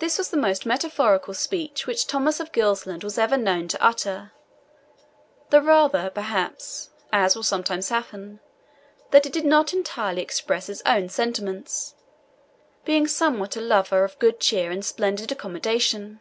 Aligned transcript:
This 0.00 0.18
was 0.18 0.30
the 0.30 0.36
most 0.36 0.66
metaphorical 0.66 1.32
speech 1.32 1.86
which 1.86 2.08
Thomas 2.08 2.40
of 2.40 2.50
Gilsland 2.50 3.04
was 3.04 3.18
ever 3.18 3.36
known 3.36 3.68
to 3.68 3.80
utter, 3.80 4.32
the 5.50 5.62
rather, 5.62 6.10
perhaps 6.10 6.90
(as 7.12 7.36
will 7.36 7.44
sometimes 7.44 7.88
happen), 7.90 8.40
that 9.12 9.26
it 9.26 9.32
did 9.32 9.44
not 9.46 9.72
entirely 9.72 10.22
express 10.22 10.66
his 10.66 10.82
own 10.84 11.08
sentiments, 11.08 11.94
being 12.84 13.06
somewhat 13.06 13.54
a 13.56 13.60
lover 13.60 14.02
of 14.02 14.18
good 14.18 14.40
cheer 14.40 14.72
and 14.72 14.84
splendid 14.84 15.30
accommodation. 15.30 16.18